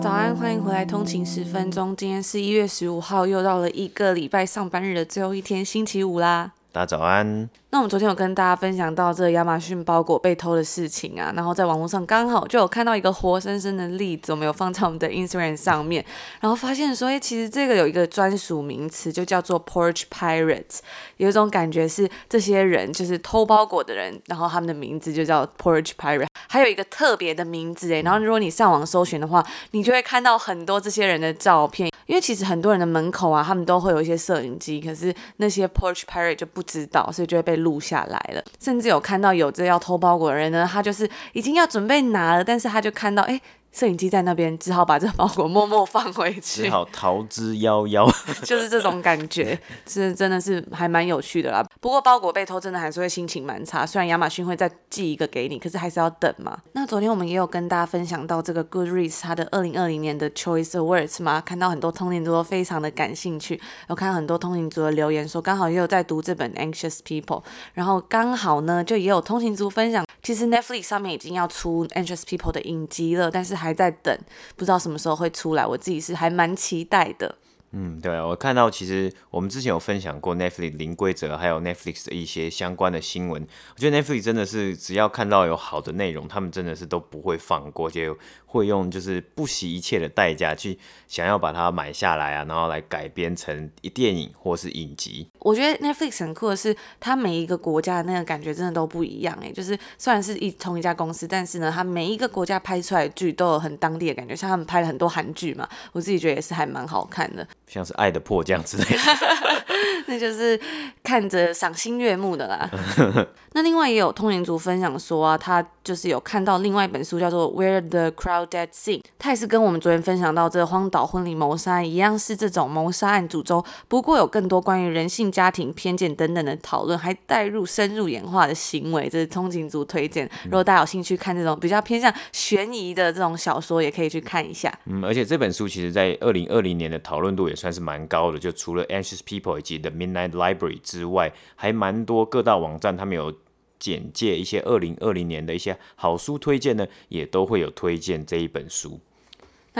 [0.00, 0.82] 早安，欢迎回来。
[0.82, 6.52] 通勤十分钟，今天是一月十五号，又到了一个礼拜上班日的最后一天，星期五啦。
[6.72, 7.46] 大家早安。
[7.70, 16.02] 那我们昨天有跟大家分享到这个亚马逊包裹被偷的事情啊，然后在网络上刚好就有看到一个活生生的例子，我们有放在我们的 Instagram 上面，
[16.40, 20.78] 然后发现说，哎，其实这个有一个专属名词，就叫做 Porch Pirates，
[21.18, 43.40] 有一种感觉是这些人就是偷包裹的人，然后他们的名字就叫 Porch Pirate，还有一个特别的名字哎，然后如果你上网搜寻的话，你就会看到很多这些人的照片，因为其实很多人的门口啊，他们都会有一些摄影机，可是那些 Porch Pirate 就不知道，所以就会被录下来了，甚至有看到有这要偷包裹的人呢，他就是已经要准备拿了，但是他就看到，哎。
[43.72, 48.10] 摄影机在那边，只好把这个包裹默默放回去，只好逃之夭夭，
[48.44, 51.64] 就是这种感觉， 是真的是还蛮有趣的啦。
[51.80, 53.86] 不过包裹被偷，真的还是会心情蛮差。
[53.86, 56.58] 虽然亚马逊会再寄一个给你，可是还是要等嘛。
[56.72, 67.42] 那昨天我们也有跟大家分享到这个 Goodreads 它的二零二零年的 Choice Awards 嘛，看到很多通勤族都非常的感兴趣，有看到很多通勤族的留言说，刚好也有在读这本 Anxious People，
[67.74, 74.18] 然后刚好呢就也有通勤族分享，其实 Netflix 上面已经要出 Anxious People 的影集了，但是还在等，
[74.56, 75.66] 不知道什么时候会出来。
[75.66, 77.36] 我自己是还蛮期待的。
[77.72, 83.46] 嗯，对啊，我看到其实我们之前有分享过 Netflix 零规则，还有 Netflix 的一些相关的新闻。
[83.76, 90.76] 我觉得 Netflix 真的是只要看到有好的内容，他们真的是都不会放过，就会用就是不惜一切的代价去
[91.06, 95.28] 想要把它买下来啊，然后来改编成一电影或是影集。
[95.38, 104.34] 我觉得 Netflix 很酷的是，它每一个国家的那个感觉真的都不一样诶，就是虽然是一同一家公司，但是呢，它每一个国家拍出来的剧都有很当地的感觉。
[104.34, 107.46] 像他们拍了很多韩剧嘛，我自己觉得也是还蛮好看的。
[107.70, 109.64] 像是《爱的迫降》之类的，
[110.06, 110.58] 那就是
[111.02, 112.70] 看着赏心悦目的啦。
[113.52, 130.30] 那另外也有通灵族分享说啊，他就是有看到另外一本书叫做《Where the Crawdads Sing》，他也是跟我们昨天分享到这个荒岛婚礼谋杀案一样，是这种谋杀案主轴，不过有更多关于人性、家庭偏见等等的讨论，还带入深入演化的行为，这是通勤族推荐。
[130.44, 134.72] 如果大家有兴趣看这种比较偏向悬疑的这种小说，也可以去看一下。
[134.86, 143.34] 嗯，而且这本书其实在二零二零年的讨论度也算是蛮高的，就除了 Anxious People 以及 The Midnight Library 之外，还蛮多各大网站他们有
[143.78, 149.00] 简介一些二零二零年的一些好书推荐呢，也都会有推荐这一本书。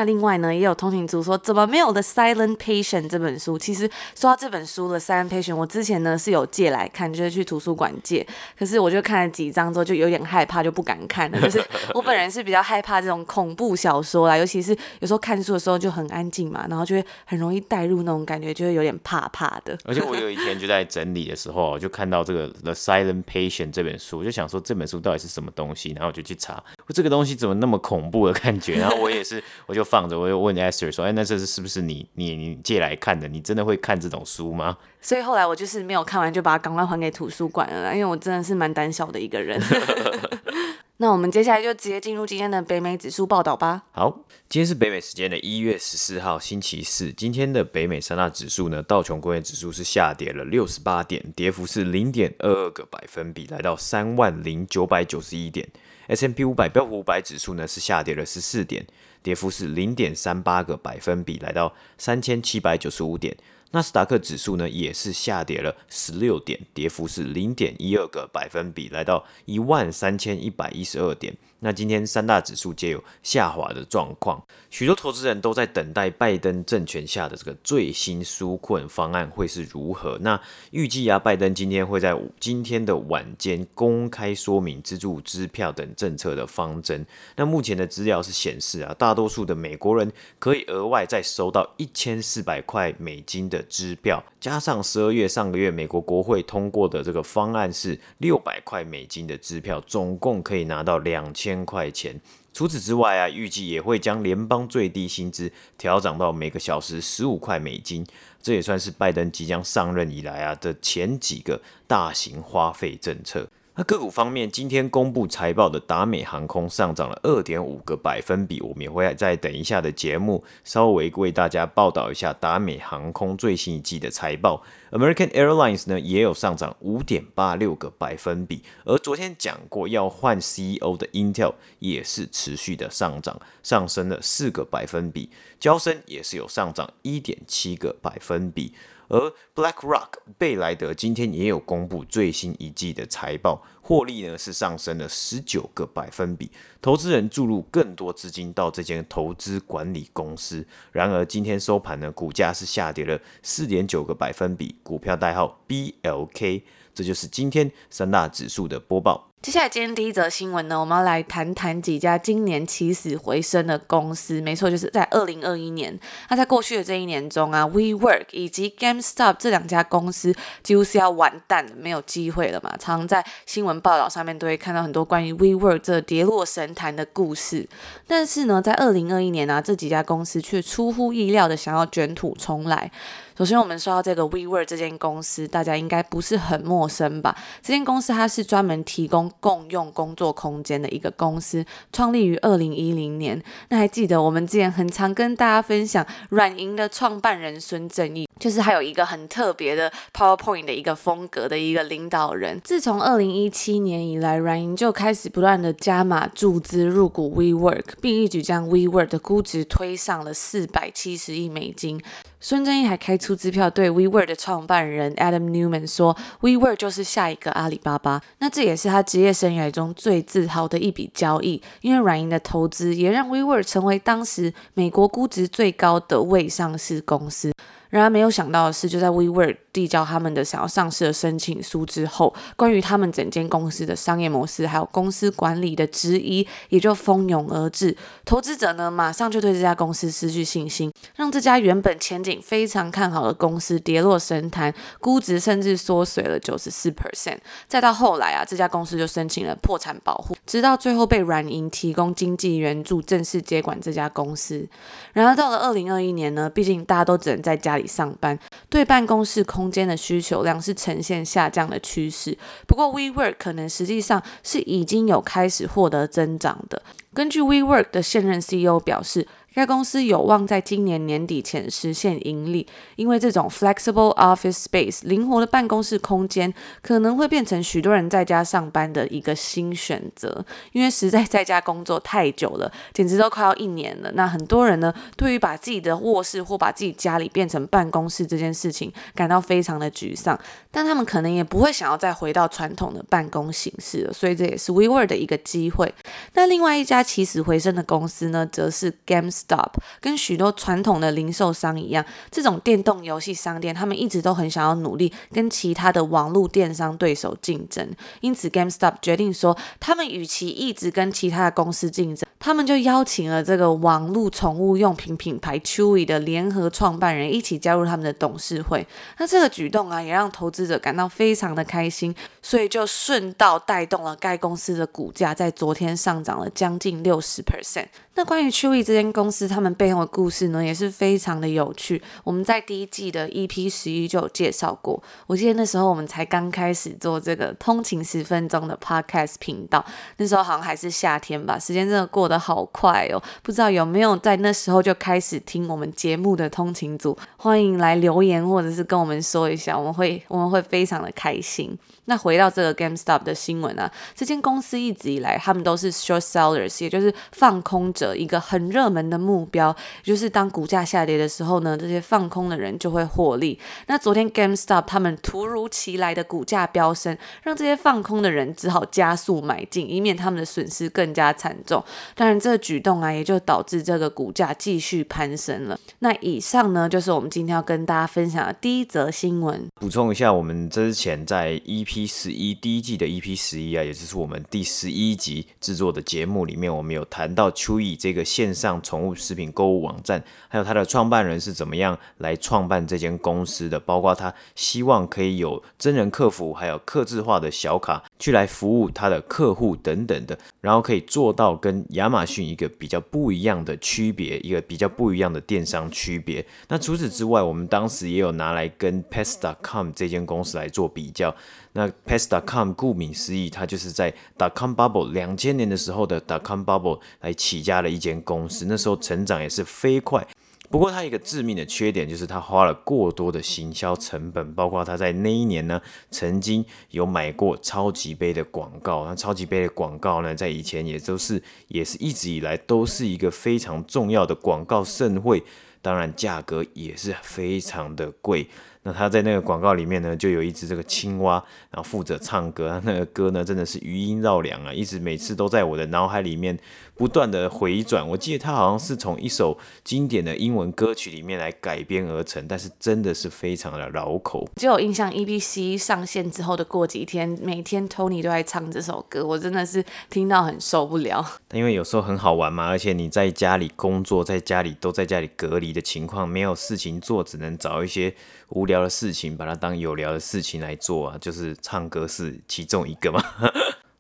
[0.00, 3.59] 那另外呢，也有通勤族说，怎么没有《The Silent Patient》这本书？
[3.59, 8.27] 其实说到这本书，《The Silent Patient》，我之前呢是有借来看，就是去图书馆借。
[8.59, 11.39] 可是我就看了几章之后，就有点害怕，就不敢看了。
[11.47, 11.62] 就是
[11.93, 19.77] 我本人是比较害怕这种恐怖小说啦，尤其是有时候看书的时候就很安静嘛，然后就会很容易带入那种感觉，就会有点怕怕的。
[19.84, 28.77] 而且我有一天就在整理的时候，就看到这个《The Silent Patient》这本书，我就想说这本书到底是什么东西，然后我就去查，这个东西怎么那么恐怖的感觉？
[28.77, 29.84] 然后我也是，我就。
[29.91, 33.27] 放着，我就问 Esther 说：“哎，那这是是不是你你你借来看的？
[33.27, 39.61] 你真的会看这种书吗？”所以后来我就是没有看完，就把它赶快还给图书馆了，因为我真的是蛮胆小的一个人。
[40.99, 43.83] 那我们接下来就直接进入今天的北美指数报道吧。
[43.91, 47.12] 好，今天是北美时间的一月十四号星期四。
[47.12, 55.69] 今天的北美三大指数呢，道琼工业指数是下跌了六十八点，跌幅是零点二二个百分比，来到三万零九百九十一点。
[56.10, 58.84] S M P 五百标普五百指数呢是下跌了十四点。
[59.23, 63.37] 跌幅是零点三八个百分比，来到三千七百九十五点。
[63.73, 71.37] 纳斯达克指数呢也是下跌了十六点，跌幅是零点一二个百分比，来到一万三千一百一十二点。
[71.63, 80.19] 那今天三大指数皆有下滑的状况，许多投资人都在等待拜登政权下的这个最新纾困方案会是如何。
[80.23, 80.41] 那
[80.71, 87.07] 预计啊，拜登今天会在今天的晚间公开说明资助支票等政策的方针。
[87.37, 101.51] 那目前的资料是显示啊，大大多数的美国人可以额外再收到一千四百块美金的支票，加上十二月上个月美国国会通过的这个方案是六百块美金的支票，总共可以拿到两千。
[101.51, 102.21] 千块钱。
[102.53, 108.06] 除此之外啊，预计也会将联邦最低薪资调涨到每个小时十五块美金。
[108.41, 113.48] 这也算是拜登即将上任以来啊的前几个大型花费政策。
[113.77, 124.63] 那个股方面，今天公布财报的达美航空上涨了二点五个百分比，我们也会在等一下的节目稍微为大家报道一下达美航空最新一季的财报。
[124.91, 135.31] American Airlines 呢也有上涨五点八六个百分比，而昨天讲过要换 CEO 的 Intel 也是持续的上涨，上升了四个百分比，
[135.61, 138.75] 交生也是有上涨一点七个百分比。
[139.10, 140.09] 而 BlackRock
[140.39, 143.60] 贝莱德今天也有公布最新一季的财报，
[143.91, 146.48] 获利呢是上升了十九个百分比，
[146.81, 150.65] 投资人注入更多资金到这间投资管理公司。
[150.92, 156.63] 然而今天收盘呢，股价是下跌了四点九个百分比，股票代号 BLK。
[156.95, 159.27] 这就是今天三大指数的播报。
[159.42, 164.39] 接下来，今天第一则新闻呢，我们要来谈谈几家今年起死回生的公司。
[164.42, 165.98] 没错，就是在二零二一年。
[166.28, 172.77] 那在过去的这一年中啊，WeWork 以及 GameStop 这两家公司几乎是要完蛋了，没有机会了嘛。
[172.77, 177.68] 常常在新闻报道上面都会看到很多关于 WeWork 这跌落神坛的故事。
[178.06, 182.91] 但是呢，在二零二一年啊，这几家公司却出乎意料的想要卷土重来。
[183.38, 187.34] 首先，我们说到这个 WeWork 这间公司，大家应该不是很陌生吧？
[187.62, 193.42] 这间公司它是专门提供共用工作空间的一个公司，创立于二零一零年。
[193.71, 202.59] 那还记得我们之前很常跟大家分享软银的创办人孙正义，就是还有一个很特别的 PowerPoint 的一个风格的一个领导人。
[202.65, 212.03] 自从二零一七年以来，软银就开始不断的加码注资入股 WeWork，并一举将 WeWork 的估值推上了四百七十亿美金。
[212.42, 227.53] 孙正义还开出支票对 WeWork 的创办人 Adam Newman 说：“WeWork 就是下一个阿里巴巴。”那这也是他职业生涯中最自豪的一笔交易，因为软银的投资也让 WeWork 成为当时美国估值最高的未上市公司。
[227.91, 237.97] 然而没有想到的是，就在 WeWork 递交他们的想要上市的申请书之后，关于他们整间公司的商业模式还有公司管理的质疑也就蜂拥而至。
[238.25, 247.39] 投资者呢，马上就对这家公司失去信心，让这家原本前景非常看好的公司跌落神坛，估值甚至缩水了九十四 percent。
[247.66, 254.69] 再到后来啊，这家公司就申请了破产保护，直到最后被软银提供经济援助，正式接管这家公司。
[255.13, 258.38] 然而到了二零二一年呢，毕竟大家都只能在家里上班，
[258.69, 262.37] 对办公室空空间的需求量是呈现下降的趋势。
[262.66, 266.80] 不过，WeWork 可能实际上是已经有开始获得增长的。
[267.14, 269.26] 根据 WeWork 的现任 CEO 表示。
[269.52, 272.64] 该公司有望在今年年底前实现盈利，
[272.95, 280.45] 因为这种 flexible office space 灵活的办公室空间可能会变成许多人在家上班的一个新选择。
[280.71, 284.12] 因为实在在家工作太久了，简直都快要一年了。
[284.12, 290.38] 那很多人呢，对于把自己的卧室或把自己家里变成办公室这件事情感到非常的沮丧，
[290.71, 294.12] 但他们可能也不会想要再回到传统的办公形式了。
[294.12, 295.92] 所以这也是 WeWork 的一个机会。
[296.35, 307.90] 那另外一家起死回生的公司呢，则是 GameStop 跟许多传统的零售商一样，这种电动游戏商店，他们一直都很想要努力跟其他的网络电商对手竞争。
[308.21, 318.87] 因此，GameStop 决定说，他们与其一直跟其他的公司竞争，他们就邀请了这个网络宠物用品品牌 Chewy 的联合创办人一起加入他们的董事会。
[319.18, 327.87] 那这个举动啊，也让投资者感到非常的开心，所以就顺道带动了该公司的股价在昨天上涨了将近六十 percent。
[328.14, 332.02] 那关于 Chewy 这间公司，他们背后的故事呢，也是非常的有趣。
[332.25, 335.02] 我们在第一季的 EP 十一就有介绍过。
[335.26, 339.82] 我记得那时候我们才刚开始做这个通勤十分钟的 Podcast 频道，
[340.18, 343.23] 那时候好像还是夏天吧，时间真的过得好快哦。
[343.42, 351.78] 不知道有没有在那时候就开始听我们节目的通勤族，欢迎来留言或者是跟我们说一下，我们会我们会非常的开心。
[352.06, 363.58] 那回到这个 GameStop 的新闻啊，这间公司一直以来他们都是 short sellers，也就是放空者一个很热门的目标，就是当股价下跌的时候呢，这些放空的人就会获利。
[363.87, 371.82] 那昨天 GameStop 他们突如其来的股价飙升，让这些放空的人只好加速买进，以免他们的损失更加惨重。
[372.14, 375.78] 当然，这个举动啊，也就导致这个股价继续攀升了。
[376.00, 379.68] 那以上呢，就是我们今天要跟大家分享的第一则新闻。
[379.80, 406.44] 补充一下，我们之前在 EP 十一第一季的 EP 十一啊，也就是我们第十一集制作的节目里面，我们有谈到秋意这个线上宠物食品购物网站，还有它的创办人是怎么样来创办这间公司的，包括他希望可以有真人客服，还有客制化的小卡去来服务他的客户等等的，然后可以做到跟亚马逊一个比较不一样的区别，一个比较不一样的电商区别。
[406.68, 411.34] 那除此之外，我们当时也有拿来跟 Pets.com 这间公司来做比较。
[411.72, 420.26] 那 Pets.com 顾名思义，它就是在 Dotcom Bubble 两千年的时候的 Dotcom Bubble 来起家的一间公司，那时候成长也是飞快。
[420.68, 425.80] 不过它一个致命的缺点就是它花了过多的行销成本，包括它在那一年呢，
[426.12, 429.04] 曾经有买过超级杯的广告。
[429.04, 435.42] 那超级杯的广告呢，在以前也都是也是一直以来都是一个非常重要的广告盛会，
[435.82, 438.48] 当然价格也是非常的贵。
[438.82, 441.34] 那他在那个广告里面呢，就有一只这个青蛙，
[441.70, 446.58] 然后负责唱歌，他那个歌呢真的是余音绕梁啊，一直每次都在我的脑海里面
[447.00, 448.07] 不断的回转。
[448.07, 454.47] 我记得他好像是从一首经典的英文歌曲里面来改编而成，但是真的是非常的绕口。
[454.57, 461.25] 就有印象，EBC 上线之后的过几天，每天 Tony 都在唱这首歌，我真的是听到很受不了。
[461.54, 468.14] 因为有时候很好玩嘛，而且你在家里工作，在家里都在家里隔离的情况，没有事情做，只能找一些
[468.50, 473.25] 无聊的事情，把它当有聊的事情来做啊，就是唱歌是其中一个嘛。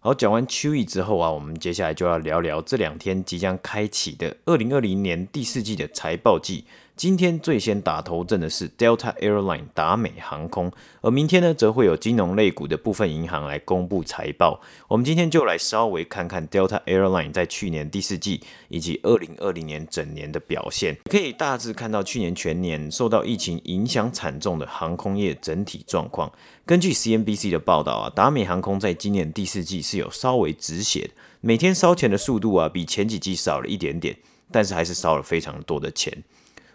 [0.02, 6.64] 好，讲完秋意之后啊，我们接下来就要聊聊这两天即将开启的二零二零年第四季的财报季。
[7.00, 14.60] 今天最先打头阵的是 Delta Airline 达美航空，而明天呢，则会有金融类股的部分银行来公布财报。
[14.86, 20.98] 我们今天就来稍微看看 Delta Airline 在去年第四季以及二零二零年整年的表现。
[21.04, 26.30] 可以大致看到去年全年受到疫情影响惨重的航空业整体状况。
[26.66, 34.18] 根据 CNBC 的报道啊，达美航空在今年第四季是有稍微止血的，每天烧钱的速度啊，比前几季少了一点点，
[34.52, 36.22] 但是还是烧了非常多的钱。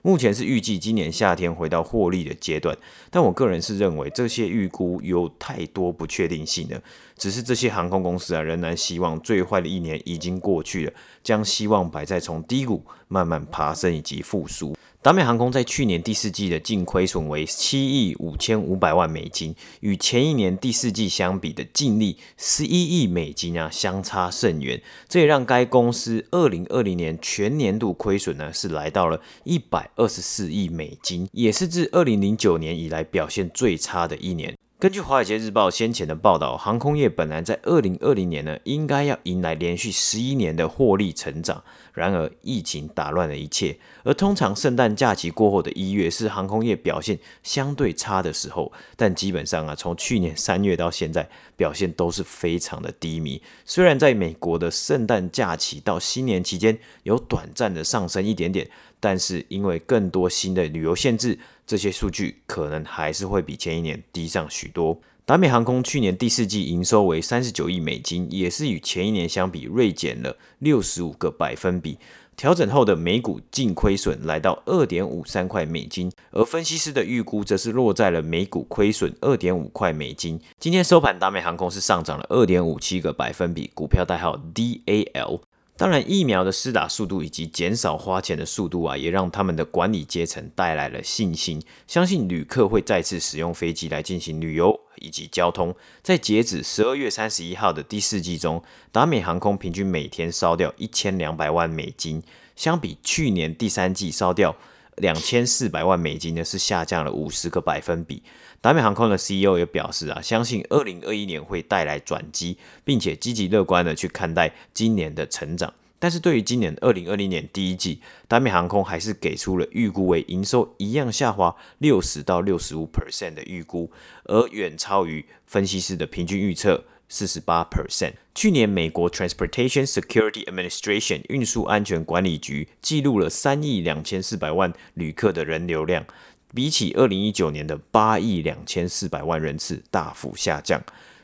[0.05, 2.77] 目前是预计今年夏天回到获利的阶段，
[3.09, 6.79] 但我个人是认为这些预估有太多不确定性了。
[7.17, 10.93] 只是这些航空公司啊，仍然希望最坏的一年已经过去了，
[11.23, 14.75] 将希望摆在从低谷慢慢爬升以及复苏。
[15.01, 24.81] 达美航空在去年第四季的净亏损为七亿五千五百万美金，与前一年第四季相比的净利十一亿美金啊，相差甚远。
[25.07, 34.57] 这也让该公司二零二零年全年度亏损呢是来到了一百二十四亿美金，也是自二零零九年以来表现最差的一年。
[34.77, 41.63] 根据《华尔街日报》先前的报道，航空业本来在二零二零年呢，应该要迎来连续十一年的获利成长。
[41.95, 43.75] 然而，疫情打乱了一切。
[44.03, 53.41] 而通常圣诞假期过后的一月是航空业表现相对差的时候，但基本上啊，从去年三月到现在，表现都是非常的低迷。
[53.65, 64.99] 虽然在美国的圣诞假期到新年期间有短暂的上升一点点，但是因为更多新的旅游限制，这些数据可能还是会比前一年低上许多。
[65.25, 71.97] 达美航空去年第四季营收为三十九亿美金，也是与前一年相比锐减了六十五个百分比。
[72.37, 80.39] 调整后的每股净亏损来到二点五三块美金，而分析师的预估则是落在了每股亏损二点五块美金。
[80.59, 85.39] 今天收盘，达美航空是上涨了二点五七个百分比，股票代号 DAL。
[85.75, 95.75] 当然，疫苗的施打速度以及减少花钱的速度啊，也让他们的管理阶层带来了信心，相信旅客会再次使用飞机来进行旅游以及交通。
[96.01, 102.21] 在截止十二月三十一号的第四季中，达美航空平均每天烧掉一千两百万美金，
[102.55, 104.55] 相比去年第三季烧掉
[104.97, 108.23] 两千四百万美金呢，是下降了五十个百分比。
[108.61, 115.71] 达美航空的 CEO 也表示啊，相信二零二一年会带来转机，并且积极乐观的去看待今年的成长。
[116.05, 123.89] 但是对于今年二零二零年第一季，达美航空还是给出了预估为营收一样下滑六十到六十五 percent 的预估，
[124.25, 128.13] 而远超于分析师的平均预测四十八 percent。
[128.35, 136.05] 去年美国 Transportation Security Administration 运输安全管理局记录了三亿两千四百万旅客的人流量。
[136.53, 140.79] 比起二零一九年的八亿两千四百万人次大幅下降。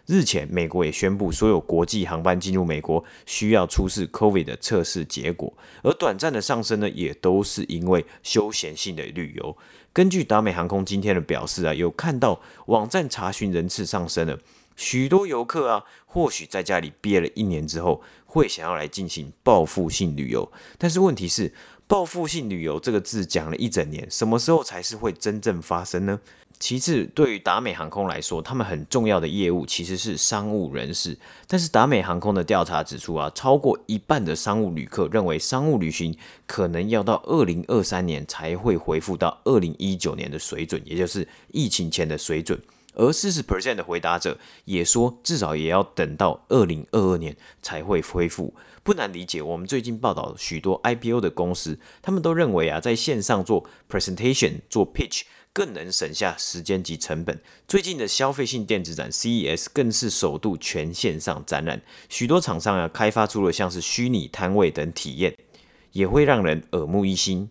[0.06, 5.54] 日前，美国也宣布所有国际航班进入美国需要出示 COVID 的测试结果，
[5.84, 9.58] 而短暂的上升呢，也都是因为休闲性的旅游。
[9.94, 14.40] 根据达美航空今天的表示啊，有看到网站查询人次上升了，
[14.76, 21.54] 许多游客啊，或许在家里憋了一年之后，会想要来进行报复性旅游，但是问题是。
[21.88, 26.22] 报复性旅游这个字讲了一整年，什么时候才是会真正发生呢？
[26.62, 31.18] 其次，对于达美航空来说，他们很重要的业务其实是商务人士。
[31.48, 36.16] 但是达美航空的调查指出啊，超过一半的商务旅客认为商务旅行
[36.46, 42.62] 可能要到二零二三年才会恢复到二零一九年的水准，也就是疫情前的水准。
[42.94, 48.54] 而四十 percent 的回答者也说，至少也要等到二零二二年才会恢复。
[48.84, 55.24] 不难理解，我们最近报道许多 IPO 的公司，他们都认为啊，在线上做 presentation 做 pitch。
[55.54, 57.40] 更能省下时间及成本。
[57.68, 65.36] 最近的消费性电子展 CES 更是首度全线上展览，许多厂商啊开发出了像是虚拟摊位等体验，
[65.92, 67.50] 也会让人耳目一新。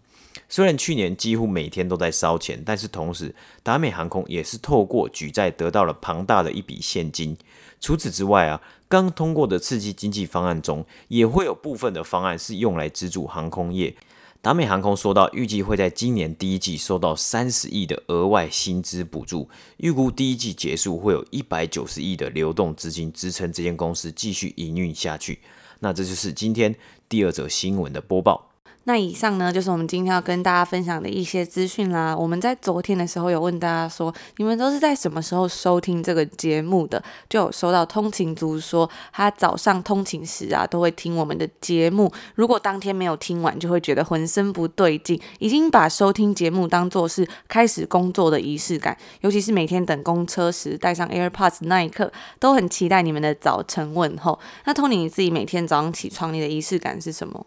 [0.48, 7.36] 虽然去年几乎每天都在烧钱，但是同时达美航空也是透过举债得到了庞大的一笔现金。
[7.80, 13.96] 除此之外啊，刚通过的刺激经济方案中，也会有部分的方案是用来资助航空业。
[14.42, 25.40] 达美航空说到，预计会在今年第一季收到三十亿的额外薪资补助，预估第一季结束会有一百九十亿的流动资金支撑这间公司继续营运下去。
[25.80, 26.74] 那这就是今天
[27.06, 28.49] 第二则新闻的播报。
[28.84, 32.16] 那以上呢，就是我们今天要跟大家分享的一些资讯啦。
[32.16, 37.00] 我们在昨天的时候有问大家说，你们都是在什么时候收听这个节目的？
[37.28, 42.10] 就有收到通勤族说，他早上通勤时啊，都会听我们的节目。
[42.34, 48.96] 如果当天没有听完，就会觉得浑身不对劲，已经把收听节目当作是开始工作的仪式感。
[49.20, 52.10] 尤其是每天等公车时，戴上 AirPods 那一刻，
[52.40, 54.40] 都很期待你们的早晨问候。
[54.64, 57.46] 那 Tony，你自己每天早上起床，你的仪式感是什么？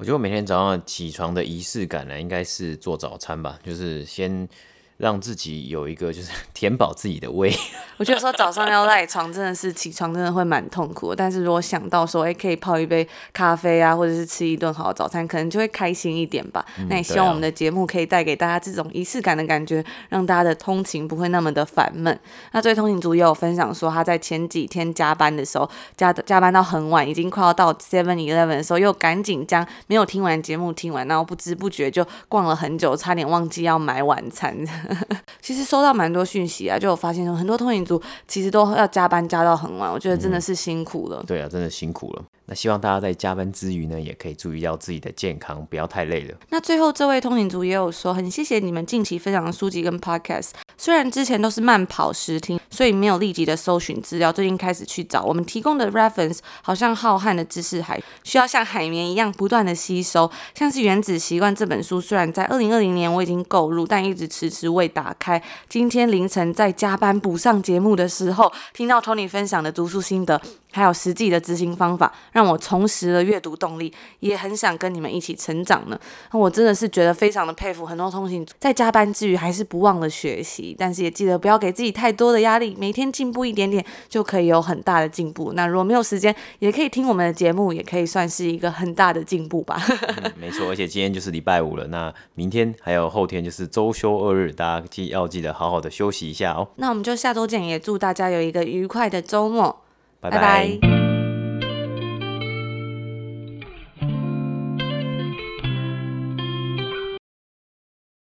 [0.00, 4.48] 我觉得我每天早上起床的仪式感呢，应该是做早餐吧，就是先。
[5.00, 7.52] 让自己有一个就是 填饱自己的胃。
[7.96, 16.64] 我觉得说早上要赖床真的是起床真的会蛮痛苦的，但是如果想到说哎可以泡一杯咖啡啊，或者是吃一顿好的早餐，可能就会开心一点吧。
[16.78, 22.18] 嗯、那也希望我们的节目可以带给大家这种仪式感的感觉，让大家的通勤不会那么的烦闷。
[22.52, 34.56] 那这位通勤族也有分享说，他在前几天加班的时候加加班到很晚，已经快要到 Seven Eleven 的时候，又赶紧将没有听完节目听完，然后不知不觉就逛了很久，差点忘记要买晚餐。
[35.40, 41.18] 其实收到蛮多讯息啊，就有发现说很多通勤族其实都要加班加到很晚，我觉得真的是辛苦了。
[41.22, 42.24] 嗯，对啊，真的辛苦了。
[42.50, 46.36] 那希望大家在加班之余呢，也可以注意到自己的健康，不要太累了。
[46.48, 50.48] 那最后这位通勤族也有说，很谢谢你们近期分享的书籍跟 podcast。
[50.76, 55.22] 虽然之前都是慢跑时听，所以没有立即的搜寻资料，最近开始去找。
[55.22, 60.28] 我们提供的 reference 好像浩瀚的知识海，需要像海绵一样不断的吸收。
[60.54, 65.40] 像是《原子习惯》这本书，虽然在二零二零年我已经购入，但一直迟迟未打开。
[65.68, 70.40] 今天凌晨在加班补上节目的时候，听到 Tony 分享的读书心得。
[70.70, 75.98] 还有实际的执行方法，让我重拾了阅读动力，也很想跟你们一起成长呢。
[76.32, 85.52] 那我真的是觉得非常的佩服很多通勤在加班之余还是不忘了学习，但是也记得不要给自己太多的压力，每天进步一点点就可以有很大的进步。
[85.54, 89.82] 那如果没有时间，也可以听我们的节目，也可以算是一个很大的进步吧。
[90.22, 96.68] 嗯，没错，而且今天就是礼拜五了，那明天还有后天就是周休二日，大家记要记得好好的休息一下哦。
[96.76, 99.82] 那我们就下周见，也祝大家有一个愉快的周末。
[100.20, 101.09] 拜拜。